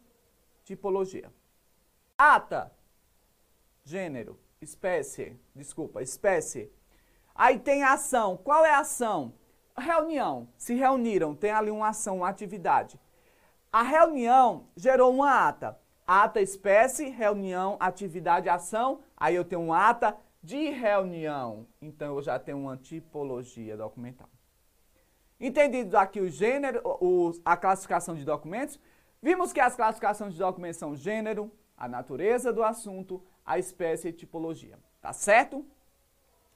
tipologia. 0.63 1.29
Ata, 2.17 2.71
gênero, 3.83 4.39
espécie, 4.61 5.37
desculpa, 5.53 6.01
espécie. 6.01 6.71
Aí 7.35 7.59
tem 7.59 7.83
ação. 7.83 8.37
Qual 8.37 8.63
é 8.63 8.71
a 8.71 8.79
ação? 8.79 9.33
Reunião. 9.77 10.47
Se 10.57 10.73
reuniram, 10.73 11.35
tem 11.35 11.51
ali 11.51 11.69
uma 11.69 11.89
ação, 11.89 12.19
uma 12.19 12.29
atividade. 12.29 12.97
A 13.73 13.81
reunião 13.81 14.69
gerou 14.77 15.13
uma 15.13 15.49
ata. 15.49 15.77
Ata, 16.07 16.39
espécie, 16.39 17.09
reunião, 17.09 17.75
atividade, 17.81 18.47
ação. 18.47 19.01
Aí 19.17 19.35
eu 19.35 19.43
tenho 19.43 19.61
uma 19.61 19.89
ata 19.89 20.15
de 20.41 20.69
reunião. 20.69 21.67
Então 21.81 22.15
eu 22.15 22.21
já 22.21 22.39
tenho 22.39 22.59
uma 22.59 22.77
tipologia 22.77 23.75
documental. 23.75 24.29
Entendido 25.37 25.97
aqui 25.97 26.21
o 26.21 26.29
gênero, 26.29 26.81
o, 26.85 27.33
a 27.43 27.57
classificação 27.57 28.15
de 28.15 28.23
documentos, 28.23 28.79
vimos 29.21 29.51
que 29.51 29.59
as 29.59 29.75
classificações 29.75 30.31
de 30.31 30.39
documentos 30.39 30.79
são 30.79 30.95
gênero, 30.95 31.51
a 31.75 31.89
natureza 31.89 32.53
do 32.53 32.63
assunto, 32.63 33.21
a 33.45 33.59
espécie 33.59 34.07
e 34.07 34.13
tipologia. 34.13 34.79
Tá 35.01 35.11
certo? 35.11 35.65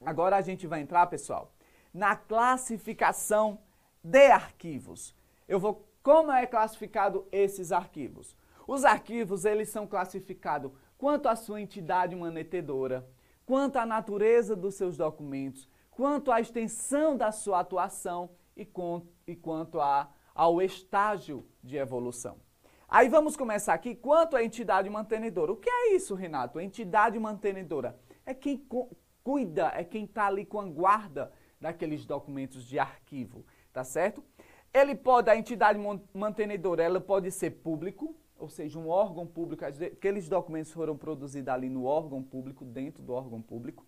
Agora 0.05 0.37
a 0.37 0.41
gente 0.41 0.65
vai 0.65 0.79
entrar, 0.79 1.05
pessoal, 1.07 1.53
na 1.93 2.15
classificação 2.15 3.59
de 4.01 4.31
arquivos. 4.31 5.13
Eu 5.45 5.59
vou 5.59 5.85
como 6.01 6.31
é 6.31 6.47
classificado 6.47 7.27
esses 7.31 7.71
arquivos? 7.71 8.35
Os 8.73 8.85
arquivos, 8.85 9.43
eles 9.43 9.67
são 9.67 9.85
classificados 9.85 10.71
quanto 10.97 11.27
à 11.27 11.35
sua 11.35 11.59
entidade 11.59 12.15
manetedora, 12.15 13.05
quanto 13.45 13.75
à 13.75 13.85
natureza 13.85 14.55
dos 14.55 14.75
seus 14.75 14.95
documentos, 14.95 15.67
quanto 15.89 16.31
à 16.31 16.39
extensão 16.39 17.17
da 17.17 17.33
sua 17.33 17.59
atuação 17.59 18.29
e, 18.55 18.63
com, 18.63 19.05
e 19.27 19.35
quanto 19.35 19.81
a, 19.81 20.09
ao 20.33 20.61
estágio 20.61 21.45
de 21.61 21.75
evolução. 21.75 22.37
Aí 22.87 23.09
vamos 23.09 23.35
começar 23.35 23.73
aqui 23.73 23.93
quanto 23.93 24.37
à 24.37 24.41
entidade 24.41 24.89
mantenedora. 24.89 25.51
O 25.51 25.57
que 25.57 25.69
é 25.69 25.93
isso, 25.93 26.15
Renato? 26.15 26.57
A 26.57 26.63
entidade 26.63 27.19
mantenedora 27.19 27.99
é 28.25 28.33
quem 28.33 28.65
cuida, 29.21 29.73
é 29.75 29.83
quem 29.83 30.05
está 30.05 30.27
ali 30.27 30.45
com 30.45 30.61
a 30.61 30.65
guarda 30.65 31.33
daqueles 31.59 32.05
documentos 32.05 32.63
de 32.63 32.79
arquivo, 32.79 33.45
tá 33.73 33.83
certo? 33.83 34.23
Ele 34.73 34.95
pode, 34.95 35.29
a 35.29 35.35
entidade 35.35 35.77
mantenedora, 36.13 36.81
ela 36.81 37.01
pode 37.01 37.29
ser 37.31 37.49
público, 37.49 38.15
ou 38.41 38.49
seja, 38.49 38.79
um 38.79 38.89
órgão 38.89 39.27
público, 39.27 39.63
aqueles 39.63 40.27
documentos 40.27 40.71
foram 40.71 40.97
produzidos 40.97 41.47
ali 41.47 41.69
no 41.69 41.85
órgão 41.85 42.23
público, 42.23 42.65
dentro 42.65 43.03
do 43.03 43.13
órgão 43.13 43.39
público. 43.39 43.85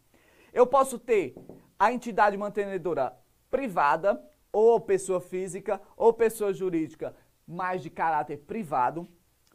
Eu 0.53 0.67
posso 0.67 0.99
ter 0.99 1.35
a 1.79 1.91
entidade 1.91 2.37
mantenedora 2.37 3.17
privada, 3.49 4.23
ou 4.51 4.79
pessoa 4.79 5.19
física, 5.19 5.81
ou 5.97 6.13
pessoa 6.13 6.53
jurídica, 6.53 7.15
mais 7.47 7.81
de 7.81 7.89
caráter 7.89 8.37
privado. 8.37 9.07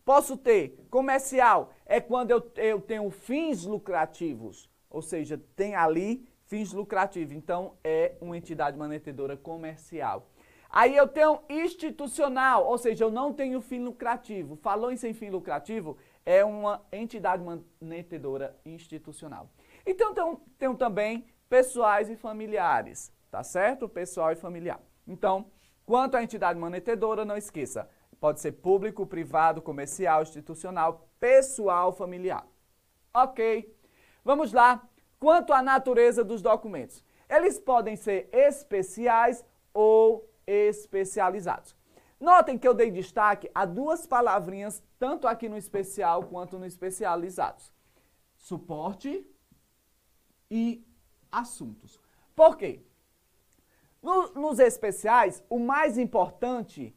Posso 0.05 0.37
ter 0.37 0.85
comercial, 0.91 1.73
é 1.87 2.01
quando 2.01 2.33
eu, 2.33 2.53
eu 2.57 2.81
tenho 2.81 3.09
fins 3.11 3.65
lucrativos, 3.65 4.69
ou 4.91 5.01
seja, 5.01 5.41
tem 5.55 5.77
ali 5.77 6.29
fins 6.47 6.73
lucrativos. 6.73 7.33
Então, 7.33 7.75
é 7.85 8.17
uma 8.21 8.37
entidade 8.37 8.77
manetedora 8.77 9.37
comercial. 9.37 10.29
Aí 10.71 10.95
eu 10.95 11.09
tenho 11.09 11.41
institucional, 11.49 12.67
ou 12.67 12.77
seja, 12.77 13.05
eu 13.05 13.11
não 13.11 13.33
tenho 13.33 13.61
fim 13.61 13.83
lucrativo. 13.83 14.57
Falou 14.57 14.93
em 14.93 14.97
sem 14.97 15.15
fim 15.15 15.31
lucrativo, 15.31 15.97
é 16.27 16.45
uma 16.45 16.83
entidade 16.93 17.43
manetedora 17.43 18.55
institucional. 18.67 19.51
Então, 19.87 20.13
tenho, 20.13 20.41
tenho 20.59 20.75
também 20.75 21.25
pessoais 21.49 22.11
e 22.11 22.17
familiares, 22.17 23.11
tá 23.31 23.43
certo? 23.43 23.89
Pessoal 23.89 24.33
e 24.33 24.37
familiar. 24.37 24.81
Então, 25.07 25.47
quanto 25.87 26.17
à 26.17 26.23
entidade 26.23 26.59
manetedora, 26.59 27.25
não 27.25 27.37
esqueça, 27.37 27.89
pode 28.21 28.41
ser 28.41 28.53
público, 28.53 29.07
privado, 29.07 29.63
comercial, 29.63 30.23
institucional, 30.23 31.09
pessoal, 31.19 31.93
familiar. 31.93 32.47
Ok. 33.15 33.75
Vamos 34.23 34.53
lá. 34.53 34.87
Quanto 35.19 35.55
à 35.55 35.63
natureza 35.63 36.23
dos 36.23 36.43
documentos, 36.43 37.03
eles 37.29 37.59
podem 37.59 37.97
ser 37.97 38.29
especiais 38.33 39.43
ou 39.73 40.29
especializados. 40.49 41.77
Notem 42.19 42.59
que 42.59 42.67
eu 42.67 42.75
dei 42.75 42.91
destaque 42.91 43.51
a 43.55 43.65
duas 43.65 44.07
palavrinhas, 44.07 44.83
tanto 44.99 45.29
aqui 45.29 45.49
no 45.49 45.57
especial 45.57 46.25
quanto 46.25 46.59
no 46.59 46.65
especializados: 46.65 47.73
suporte 48.35 49.25
e 50.51 50.85
assuntos. 51.31 52.01
Por 52.35 52.57
quê? 52.57 52.83
No, 54.03 54.33
nos 54.33 54.59
especiais, 54.59 55.45
o 55.51 55.59
mais 55.59 55.99
importante 55.99 56.97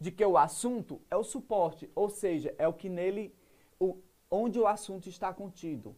de 0.00 0.10
que 0.10 0.24
o 0.24 0.36
assunto 0.36 1.00
é 1.08 1.16
o 1.16 1.22
suporte, 1.22 1.88
ou 1.94 2.10
seja, 2.10 2.52
é 2.58 2.66
o 2.66 2.72
que 2.72 2.88
nele, 2.88 3.34
o, 3.78 3.98
onde 4.30 4.58
o 4.58 4.66
assunto 4.66 5.08
está 5.08 5.32
contido. 5.32 5.96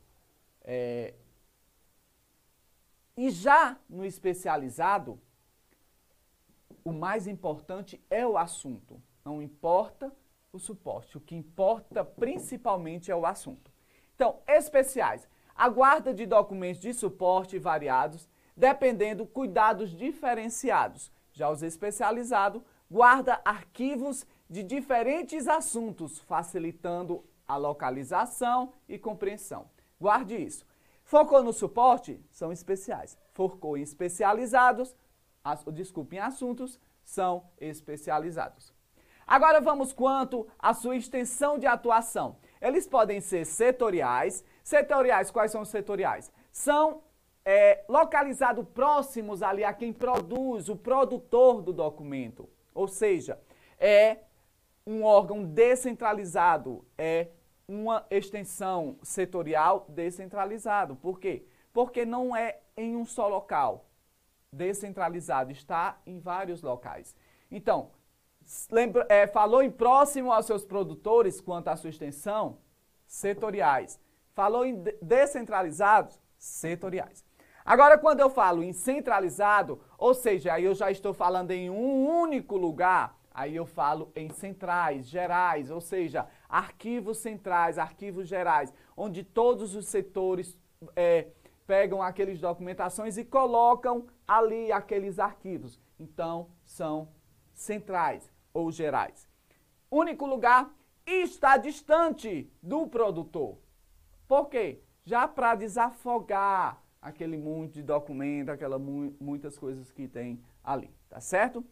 É... 0.60 1.14
E 3.16 3.30
já 3.30 3.78
no 3.88 4.04
especializado, 4.04 5.18
o 6.84 6.92
mais 6.92 7.26
importante 7.26 8.00
é 8.10 8.26
o 8.26 8.36
assunto. 8.36 9.02
Não 9.24 9.40
importa 9.40 10.14
o 10.52 10.58
suporte. 10.58 11.16
O 11.16 11.20
que 11.20 11.34
importa 11.34 12.04
principalmente 12.04 13.10
é 13.10 13.16
o 13.16 13.24
assunto. 13.24 13.72
Então, 14.14 14.40
especiais. 14.46 15.26
A 15.56 15.68
guarda 15.68 16.12
de 16.12 16.26
documentos 16.26 16.80
de 16.80 16.92
suporte 16.92 17.58
variados, 17.58 18.28
dependendo 18.56 19.24
cuidados 19.24 19.90
diferenciados. 19.96 21.10
Já 21.32 21.48
os 21.50 21.62
especializados 21.62 22.62
guarda 22.90 23.40
arquivos 23.44 24.26
de 24.48 24.62
diferentes 24.62 25.48
assuntos, 25.48 26.20
facilitando 26.20 27.24
a 27.48 27.56
localização 27.56 28.72
e 28.88 28.98
compreensão. 28.98 29.70
Guarde 29.98 30.36
isso. 30.36 30.66
Focou 31.02 31.42
no 31.42 31.52
suporte? 31.52 32.20
São 32.30 32.52
especiais. 32.52 33.18
Focou 33.32 33.76
em 33.76 33.82
especializados? 33.82 34.94
As, 35.44 35.62
desculpe, 35.64 36.16
em 36.16 36.20
assuntos? 36.20 36.80
São 37.04 37.44
especializados. 37.60 38.72
Agora 39.26 39.60
vamos 39.60 39.92
quanto 39.92 40.46
à 40.58 40.72
sua 40.72 40.96
extensão 40.96 41.58
de 41.58 41.66
atuação. 41.66 42.36
Eles 42.62 42.86
podem 42.86 43.20
ser 43.20 43.44
setoriais. 43.44 44.42
Setoriais, 44.62 45.30
quais 45.30 45.52
são 45.52 45.60
os 45.60 45.68
setoriais? 45.68 46.32
São 46.50 47.02
é, 47.44 47.84
localizados 47.90 48.66
próximos 48.70 49.42
ali 49.42 49.62
a 49.64 49.74
quem 49.74 49.92
produz, 49.92 50.70
o 50.70 50.76
produtor 50.76 51.60
do 51.60 51.74
documento. 51.74 52.48
Ou 52.74 52.88
seja, 52.88 53.38
é 53.78 54.20
um 54.86 55.04
órgão 55.04 55.44
descentralizado, 55.44 56.86
é 56.96 57.28
uma 57.68 58.06
extensão 58.10 58.98
setorial 59.02 59.84
descentralizado. 59.90 60.96
Por 60.96 61.20
quê? 61.20 61.46
Porque 61.70 62.06
não 62.06 62.34
é 62.34 62.60
em 62.76 62.96
um 62.96 63.04
só 63.04 63.28
local 63.28 63.84
descentralizado, 64.54 65.52
está 65.52 65.98
em 66.06 66.18
vários 66.18 66.62
locais. 66.62 67.14
Então, 67.50 67.90
lembra, 68.70 69.06
é, 69.08 69.26
falou 69.26 69.62
em 69.62 69.70
próximo 69.70 70.32
aos 70.32 70.46
seus 70.46 70.64
produtores 70.64 71.40
quanto 71.40 71.68
à 71.68 71.76
sua 71.76 71.90
extensão? 71.90 72.58
Setoriais. 73.06 74.00
Falou 74.32 74.64
em 74.64 74.82
descentralizados? 75.00 76.20
Setoriais. 76.38 77.24
Agora, 77.64 77.96
quando 77.96 78.20
eu 78.20 78.28
falo 78.28 78.62
em 78.62 78.72
centralizado, 78.72 79.80
ou 79.96 80.12
seja, 80.12 80.52
aí 80.52 80.64
eu 80.64 80.74
já 80.74 80.90
estou 80.90 81.14
falando 81.14 81.50
em 81.50 81.70
um 81.70 82.06
único 82.06 82.56
lugar, 82.56 83.18
aí 83.32 83.56
eu 83.56 83.64
falo 83.64 84.12
em 84.14 84.28
centrais, 84.28 85.06
gerais, 85.06 85.70
ou 85.70 85.80
seja, 85.80 86.26
arquivos 86.48 87.18
centrais, 87.18 87.78
arquivos 87.78 88.28
gerais, 88.28 88.72
onde 88.94 89.24
todos 89.24 89.74
os 89.74 89.86
setores 89.86 90.58
é, 90.94 91.28
pegam 91.66 92.02
aqueles 92.02 92.40
documentações 92.40 93.16
e 93.16 93.24
colocam 93.24 94.06
ali 94.26 94.70
aqueles 94.72 95.18
arquivos. 95.18 95.80
Então, 95.98 96.50
são 96.64 97.08
centrais 97.52 98.30
ou 98.52 98.70
gerais. 98.70 99.28
Único 99.90 100.26
lugar 100.26 100.72
está 101.06 101.56
distante 101.56 102.50
do 102.62 102.86
produtor. 102.86 103.58
Por 104.26 104.46
quê? 104.46 104.82
Já 105.04 105.28
para 105.28 105.54
desafogar 105.54 106.82
aquele 107.00 107.36
monte 107.36 107.74
de 107.74 107.82
documento, 107.82 108.48
aquelas 108.48 108.80
mu 108.80 109.14
muitas 109.20 109.58
coisas 109.58 109.92
que 109.92 110.08
tem 110.08 110.42
ali, 110.62 110.90
tá 111.08 111.20
certo? 111.20 111.64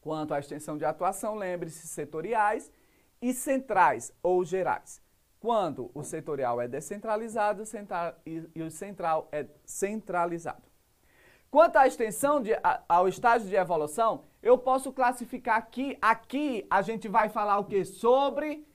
Quanto 0.00 0.34
à 0.34 0.38
extensão 0.40 0.76
de 0.76 0.84
atuação, 0.84 1.36
lembre-se 1.36 1.86
setoriais 1.86 2.70
e 3.22 3.32
centrais 3.32 4.12
ou 4.22 4.44
gerais. 4.44 5.00
Quando 5.40 5.90
o 5.94 6.02
setorial 6.02 6.60
é 6.60 6.66
descentralizado 6.66 7.62
e 8.26 8.62
o 8.62 8.70
central 8.70 9.28
é 9.30 9.46
centralizado. 9.64 10.62
Quanto 11.50 11.76
à 11.76 11.86
extensão 11.86 12.42
de, 12.42 12.50
ao 12.88 13.08
estágio 13.08 13.48
de 13.48 13.56
evolução, 13.56 14.24
eu 14.42 14.58
posso 14.58 14.92
classificar 14.92 15.56
aqui, 15.56 15.96
aqui 16.00 16.66
a 16.68 16.82
gente 16.82 17.08
vai 17.08 17.28
falar 17.28 17.58
o 17.58 17.64
que? 17.64 17.84
Sobre 17.84 18.66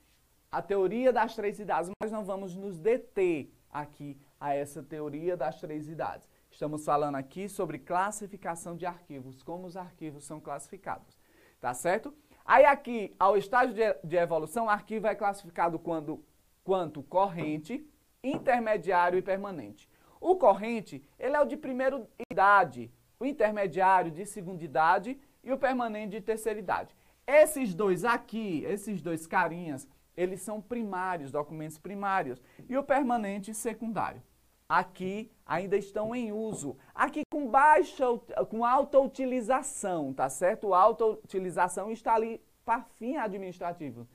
a 0.51 0.62
teoria 0.62 1.13
das 1.13 1.36
três 1.36 1.60
idades, 1.60 1.91
mas 2.01 2.12
não 2.12 2.24
vamos 2.24 2.55
nos 2.55 2.79
deter 2.79 3.51
aqui 3.70 4.17
a 4.39 4.55
essa 4.55 4.82
teoria 4.82 5.36
das 5.36 5.60
três 5.60 5.88
idades. 5.88 6.29
Estamos 6.50 6.86
falando 6.86 7.15
aqui 7.15 7.50
sobre 7.50 7.79
classificação 7.79 8.75
de 8.75 8.86
arquivos, 8.86 9.41
como 9.41 9.65
os 9.65 9.75
arquivos 9.75 10.24
são 10.24 10.39
classificados, 10.39 11.20
tá 11.60 11.74
certo? 11.74 12.13
Aí 12.46 12.65
aqui, 12.65 13.15
ao 13.20 13.38
estágio 13.38 13.74
de, 13.74 13.93
de 14.03 14.15
evolução, 14.15 14.65
o 14.65 14.70
arquivo 14.70 15.08
é 15.08 15.15
classificado 15.15 15.79
quando, 15.79 16.24
quanto 16.63 17.03
corrente, 17.03 17.86
intermediário 18.24 19.20
e 19.20 19.22
permanente. 19.22 19.89
O 20.20 20.36
corrente, 20.36 21.03
ele 21.20 21.36
é 21.36 21.41
o 21.41 21.46
de 21.46 21.58
primeira 21.58 22.08
idade, 22.32 22.91
o 23.20 23.25
intermediário 23.25 24.12
de 24.12 24.25
segunda 24.25 24.63
idade 24.63 25.20
e 25.43 25.51
o 25.51 25.58
permanente 25.58 26.12
de 26.12 26.22
terceira 26.22 26.60
idade. 26.60 26.95
Esses 27.28 27.73
dois 27.73 28.06
aqui, 28.06 28.63
esses 28.65 29.02
dois 29.02 29.28
carinhas, 29.28 29.88
eles 30.15 30.41
são 30.41 30.62
primários, 30.62 31.32
documentos 31.32 31.78
primários, 31.78 32.41
e 32.69 32.78
o 32.78 32.84
permanente 32.84 33.54
secundário 33.54 34.21
aqui 34.67 35.32
ainda 35.45 35.78
estão 35.78 36.15
em 36.15 36.32
uso. 36.32 36.78
Aqui 36.95 37.21
com 37.32 37.47
baixa, 37.47 38.06
com 38.49 38.65
alta 38.65 38.99
utilização, 38.99 40.13
tá 40.13 40.30
certo? 40.30 40.73
Alta 40.73 41.06
utilização 41.06 41.91
está 41.91 42.15
ali 42.15 42.41
para 42.65 42.82
fim 42.82 43.17
administrativo. 43.17 44.08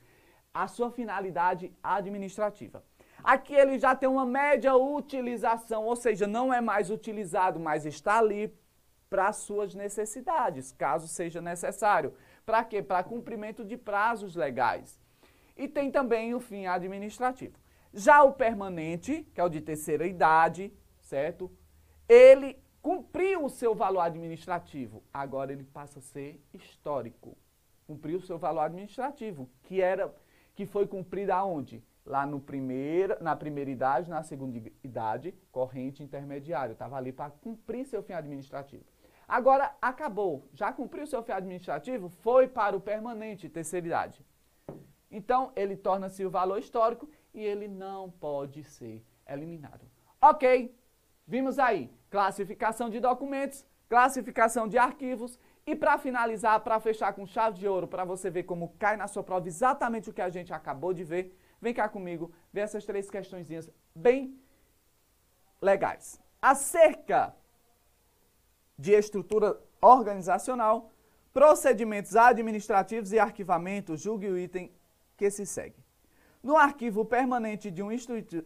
A 0.53 0.67
sua 0.67 0.91
finalidade 0.91 1.71
administrativa. 1.81 2.83
Aqui 3.23 3.53
ele 3.53 3.77
já 3.77 3.95
tem 3.95 4.07
uma 4.09 4.25
média 4.25 4.75
utilização, 4.75 5.85
ou 5.85 5.95
seja, 5.95 6.25
não 6.25 6.53
é 6.53 6.61
mais 6.61 6.89
utilizado, 6.89 7.59
mas 7.59 7.85
está 7.85 8.19
ali 8.19 8.53
para 9.09 9.33
suas 9.33 9.73
necessidades, 9.73 10.71
caso 10.71 11.07
seja 11.07 11.41
necessário. 11.41 12.13
Para 12.45 12.63
quê? 12.63 12.81
Para 12.81 13.03
cumprimento 13.03 13.65
de 13.65 13.75
prazos 13.75 14.35
legais. 14.35 14.99
E 15.57 15.67
tem 15.67 15.91
também 15.91 16.33
o 16.33 16.39
fim 16.39 16.67
administrativo. 16.67 17.57
Já 17.93 18.23
o 18.23 18.33
permanente, 18.33 19.27
que 19.33 19.41
é 19.41 19.43
o 19.43 19.49
de 19.49 19.61
terceira 19.61 20.05
idade, 20.07 20.71
certo? 21.01 21.51
Ele 22.07 22.57
cumpriu 22.81 23.43
o 23.43 23.49
seu 23.49 23.75
valor 23.75 24.01
administrativo, 24.01 25.03
agora 25.13 25.51
ele 25.51 25.63
passa 25.63 25.99
a 25.99 26.01
ser 26.01 26.41
histórico. 26.53 27.37
Cumpriu 27.85 28.19
o 28.19 28.21
seu 28.21 28.37
valor 28.37 28.61
administrativo, 28.61 29.49
que 29.63 29.81
era 29.81 30.13
que 30.59 30.65
foi 30.65 30.85
cumprido 30.85 31.31
aonde? 31.31 31.81
Lá 32.05 32.25
no 32.25 32.37
primeiro, 32.37 33.15
na 33.23 33.33
primeira 33.33 33.71
idade, 33.71 34.09
na 34.09 34.21
segunda 34.23 34.57
idade, 34.83 35.33
corrente 35.53 36.03
intermediário. 36.03 36.73
Estava 36.73 36.97
ali 36.97 37.13
para 37.13 37.31
cumprir 37.31 37.85
seu 37.85 38.03
fim 38.03 38.11
administrativo. 38.11 38.83
Agora 39.25 39.73
acabou, 39.81 40.49
já 40.51 40.73
cumpriu 40.73 41.07
seu 41.07 41.23
fim 41.23 41.31
administrativo, 41.31 42.09
foi 42.09 42.45
para 42.45 42.75
o 42.75 42.81
permanente, 42.81 43.47
terceira 43.47 43.87
idade. 43.87 44.25
Então, 45.09 45.53
ele 45.55 45.77
torna-se 45.77 46.25
o 46.25 46.29
valor 46.29 46.59
histórico 46.59 47.09
e 47.33 47.41
ele 47.41 47.69
não 47.69 48.11
pode 48.11 48.61
ser 48.65 49.01
eliminado. 49.25 49.87
Ok, 50.21 50.75
vimos 51.25 51.57
aí 51.57 51.89
classificação 52.09 52.89
de 52.89 52.99
documentos, 52.99 53.65
classificação 53.87 54.67
de 54.67 54.77
arquivos 54.77 55.39
e 55.69 55.75
para 55.75 55.99
finalizar, 55.99 56.59
para 56.61 56.79
fechar 56.79 57.13
com 57.13 57.27
chave 57.27 57.59
de 57.59 57.67
ouro, 57.67 57.87
para 57.87 58.03
você 58.03 58.27
ver 58.27 58.41
como 58.41 58.73
cai 58.79 58.97
na 58.97 59.07
sua 59.07 59.23
prova 59.23 59.47
exatamente 59.47 60.09
o 60.09 60.13
que 60.13 60.21
a 60.21 60.29
gente 60.29 60.51
acabou 60.51 60.95
de 60.95 61.03
ver, 61.03 61.37
vem 61.61 61.75
cá 61.75 61.87
comigo 61.87 62.31
ver 62.51 62.61
essas 62.61 62.85
três 62.85 63.07
questõezinhas 63.07 63.69
bem 63.93 64.35
legais. 65.61 66.19
Acerca 66.41 67.35
de 68.75 68.93
estrutura 68.93 69.61
organizacional, 69.79 70.91
procedimentos 71.31 72.15
administrativos 72.15 73.11
e 73.11 73.19
arquivamento, 73.19 73.95
julgue 73.95 74.27
o 74.27 74.39
item 74.39 74.73
que 75.15 75.29
se 75.29 75.45
segue. 75.45 75.85
No 76.41 76.57
arquivo 76.57 77.05
permanente 77.05 77.69
de 77.69 77.83
uma 77.83 77.93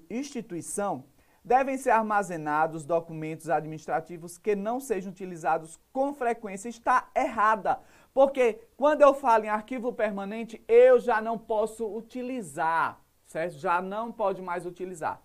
instituição, 0.09 1.05
devem 1.43 1.77
ser 1.77 1.89
armazenados 1.89 2.85
documentos 2.85 3.49
administrativos 3.49 4.37
que 4.37 4.55
não 4.55 4.79
sejam 4.79 5.11
utilizados 5.11 5.79
com 5.91 6.13
frequência. 6.13 6.69
Está 6.69 7.09
errada, 7.15 7.79
porque 8.13 8.61
quando 8.77 9.01
eu 9.01 9.13
falo 9.13 9.45
em 9.45 9.49
arquivo 9.49 9.91
permanente, 9.91 10.63
eu 10.67 10.99
já 10.99 11.21
não 11.21 11.37
posso 11.37 11.85
utilizar, 11.85 12.99
certo? 13.25 13.55
Já 13.55 13.81
não 13.81 14.11
pode 14.11 14.41
mais 14.41 14.65
utilizar. 14.65 15.21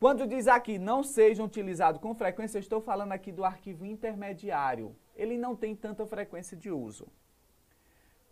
Quando 0.00 0.26
diz 0.26 0.48
aqui 0.48 0.78
não 0.78 1.04
sejam 1.04 1.46
utilizados 1.46 2.00
com 2.00 2.12
frequência, 2.12 2.58
eu 2.58 2.60
estou 2.60 2.80
falando 2.80 3.12
aqui 3.12 3.30
do 3.30 3.44
arquivo 3.44 3.86
intermediário. 3.86 4.96
Ele 5.14 5.38
não 5.38 5.54
tem 5.54 5.76
tanta 5.76 6.04
frequência 6.04 6.56
de 6.56 6.72
uso. 6.72 7.06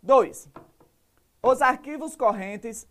2. 0.03 0.49
Os 1.41 1.61
arquivos 1.61 2.15
correntes 2.15 2.85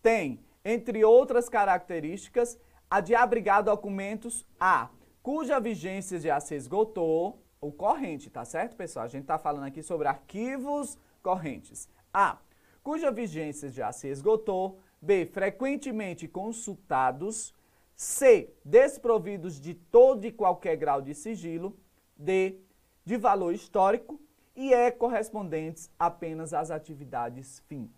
tem, 0.00 0.40
entre 0.64 1.04
outras 1.04 1.48
características, 1.48 2.58
a 2.90 3.00
de 3.00 3.14
abrigar 3.14 3.62
documentos 3.62 4.46
A, 4.58 4.88
cuja 5.22 5.58
vigência 5.58 6.18
já 6.20 6.38
se 6.40 6.54
esgotou, 6.54 7.42
o 7.60 7.72
corrente, 7.72 8.30
tá 8.30 8.44
certo, 8.44 8.76
pessoal? 8.76 9.04
A 9.04 9.08
gente 9.08 9.22
está 9.22 9.38
falando 9.38 9.64
aqui 9.64 9.82
sobre 9.82 10.06
arquivos 10.06 10.98
correntes. 11.22 11.88
A, 12.12 12.38
cuja 12.82 13.10
vigência 13.10 13.68
já 13.70 13.90
se 13.92 14.08
esgotou. 14.08 14.78
B, 15.00 15.26
frequentemente 15.26 16.28
consultados. 16.28 17.54
C, 17.94 18.54
desprovidos 18.64 19.60
de 19.60 19.74
todo 19.74 20.26
e 20.26 20.32
qualquer 20.32 20.76
grau 20.76 21.02
de 21.02 21.14
sigilo. 21.14 21.76
D, 22.16 22.60
de 23.04 23.16
valor 23.16 23.52
histórico. 23.52 24.20
E 24.54 24.72
E, 24.72 24.90
correspondentes 24.92 25.90
apenas 25.98 26.54
às 26.54 26.70
atividades 26.70 27.60
fim. 27.66 27.90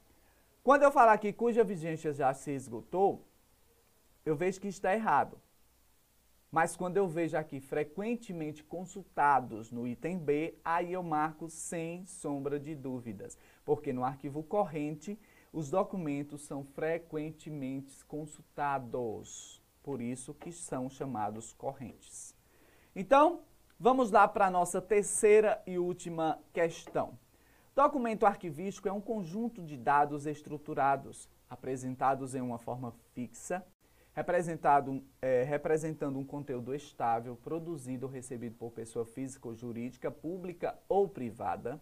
Quando 0.62 0.82
eu 0.82 0.90
falar 0.90 1.12
aqui 1.12 1.32
cuja 1.32 1.62
vigência 1.62 2.12
já 2.12 2.32
se 2.32 2.52
esgotou, 2.52 3.27
eu 4.28 4.36
vejo 4.36 4.60
que 4.60 4.68
está 4.68 4.92
errado. 4.92 5.40
Mas 6.50 6.76
quando 6.76 6.98
eu 6.98 7.08
vejo 7.08 7.34
aqui 7.34 7.60
frequentemente 7.60 8.62
consultados 8.62 9.70
no 9.70 9.86
item 9.86 10.18
B, 10.18 10.58
aí 10.62 10.92
eu 10.92 11.02
marco 11.02 11.48
sem 11.48 12.04
sombra 12.04 12.60
de 12.60 12.74
dúvidas. 12.74 13.38
Porque 13.64 13.90
no 13.90 14.04
arquivo 14.04 14.42
corrente, 14.42 15.18
os 15.50 15.70
documentos 15.70 16.42
são 16.42 16.62
frequentemente 16.62 18.04
consultados. 18.04 19.62
Por 19.82 20.02
isso 20.02 20.34
que 20.34 20.52
são 20.52 20.90
chamados 20.90 21.54
correntes. 21.54 22.34
Então, 22.94 23.40
vamos 23.80 24.10
lá 24.10 24.28
para 24.28 24.46
a 24.46 24.50
nossa 24.50 24.80
terceira 24.82 25.62
e 25.66 25.78
última 25.78 26.38
questão. 26.52 27.18
Documento 27.74 28.26
arquivístico 28.26 28.88
é 28.88 28.92
um 28.92 29.00
conjunto 29.00 29.62
de 29.62 29.76
dados 29.76 30.26
estruturados, 30.26 31.30
apresentados 31.48 32.34
em 32.34 32.42
uma 32.42 32.58
forma 32.58 32.92
fixa, 33.14 33.64
representado, 34.18 35.00
é, 35.22 35.44
representando 35.44 36.18
um 36.18 36.24
conteúdo 36.24 36.74
estável, 36.74 37.36
produzido 37.36 38.06
ou 38.06 38.12
recebido 38.12 38.56
por 38.56 38.72
pessoa 38.72 39.06
física 39.06 39.46
ou 39.46 39.54
jurídica, 39.54 40.10
pública 40.10 40.76
ou 40.88 41.08
privada, 41.08 41.80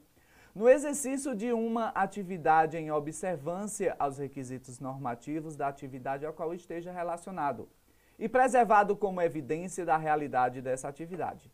no 0.54 0.68
exercício 0.68 1.34
de 1.34 1.50
uma 1.52 1.88
atividade 1.88 2.76
em 2.76 2.90
observância 2.90 3.96
aos 3.98 4.18
requisitos 4.18 4.78
normativos 4.80 5.56
da 5.56 5.68
atividade 5.68 6.26
a 6.26 6.32
qual 6.32 6.52
esteja 6.52 6.92
relacionado, 6.92 7.70
e 8.18 8.28
preservado 8.28 8.94
como 8.94 9.22
evidência 9.22 9.86
da 9.86 9.96
realidade 9.96 10.60
dessa 10.60 10.88
atividade. 10.88 11.50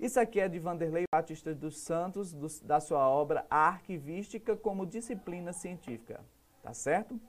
Isso 0.00 0.18
aqui 0.18 0.40
é 0.40 0.48
de 0.48 0.58
Vanderlei 0.58 1.04
Batista 1.12 1.54
dos 1.54 1.78
Santos, 1.78 2.32
do, 2.32 2.46
da 2.64 2.80
sua 2.80 3.06
obra 3.06 3.46
Arquivística 3.50 4.56
como 4.56 4.86
Disciplina 4.86 5.52
Científica. 5.52 6.20
Tá 6.62 6.72
certo? 6.72 7.20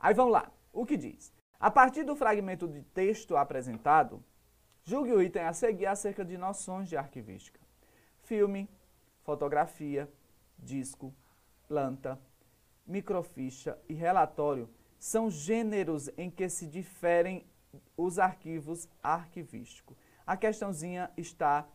Aí 0.00 0.14
vamos 0.14 0.32
lá. 0.32 0.50
O 0.72 0.86
que 0.86 0.96
diz? 0.96 1.32
A 1.62 1.70
partir 1.70 2.02
do 2.02 2.14
fragmento 2.14 2.68
de 2.68 2.82
texto 2.82 3.36
apresentado, 3.36 4.22
julgue 4.84 5.12
o 5.12 5.22
item 5.22 5.44
a 5.44 5.52
seguir 5.54 5.86
acerca 5.86 6.24
de 6.24 6.36
noções 6.36 6.88
de 6.88 6.96
arquivística. 6.96 7.60
Filme, 8.24 8.68
fotografia, 9.22 10.12
disco, 10.58 11.14
planta, 11.66 12.20
microficha 12.84 13.78
e 13.88 13.94
relatório 13.94 14.68
são 14.98 15.30
gêneros 15.30 16.10
em 16.18 16.28
que 16.28 16.48
se 16.48 16.66
diferem 16.66 17.46
os 17.96 18.18
arquivos 18.18 18.88
arquivísticos 19.02 19.96
a 20.26 20.36
questãozinha 20.36 21.10
está 21.16 21.66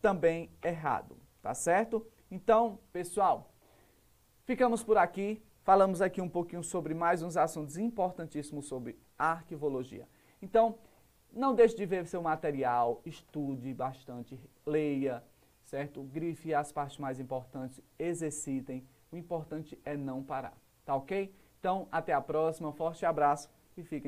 também 0.00 0.50
errado, 0.62 1.16
tá 1.42 1.54
certo? 1.54 2.06
Então, 2.30 2.78
pessoal, 2.92 3.52
ficamos 4.44 4.82
por 4.82 4.98
aqui. 4.98 5.42
Falamos 5.62 6.02
aqui 6.02 6.20
um 6.20 6.28
pouquinho 6.28 6.62
sobre 6.62 6.92
mais 6.92 7.22
uns 7.22 7.36
assuntos 7.36 7.78
importantíssimos 7.78 8.66
sobre 8.66 8.98
arquivologia. 9.18 10.08
Então, 10.40 10.78
não 11.32 11.54
deixe 11.54 11.74
de 11.76 11.84
ver 11.84 12.06
seu 12.06 12.22
material, 12.22 13.00
estude 13.04 13.72
bastante, 13.74 14.38
leia, 14.64 15.22
certo? 15.64 16.02
Grife 16.02 16.54
as 16.54 16.70
partes 16.70 16.98
mais 16.98 17.18
importantes, 17.18 17.80
exercitem. 17.98 18.86
O 19.10 19.16
importante 19.16 19.78
é 19.84 19.96
não 19.96 20.22
parar, 20.22 20.56
tá 20.84 20.94
ok? 20.94 21.34
Então, 21.58 21.88
até 21.90 22.12
a 22.12 22.20
próxima, 22.20 22.72
forte 22.72 23.06
abraço 23.06 23.50
e 23.76 23.82
fiquem 23.82 24.00